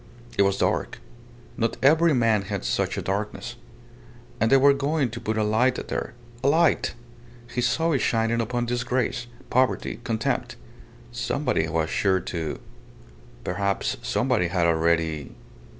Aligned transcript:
It 0.35 0.41
was 0.41 0.57
dark. 0.57 0.97
Not 1.57 1.77
every 1.83 2.11
man 2.15 2.41
had 2.45 2.65
such 2.65 2.97
a 2.97 3.03
darkness. 3.03 3.55
And 4.39 4.51
they 4.51 4.57
were 4.57 4.73
going 4.73 5.11
to 5.11 5.19
put 5.19 5.37
a 5.37 5.43
light 5.43 5.75
there. 5.89 6.15
A 6.43 6.47
light! 6.47 6.95
He 7.53 7.61
saw 7.61 7.91
it 7.91 7.99
shining 7.99 8.41
upon 8.41 8.65
disgrace, 8.65 9.27
poverty, 9.51 9.99
contempt. 10.03 10.55
Somebody 11.11 11.67
was 11.67 11.91
sure 11.91 12.19
to.... 12.19 12.57
Perhaps 13.43 13.97
somebody 14.01 14.47
had 14.47 14.65
already. 14.65 15.35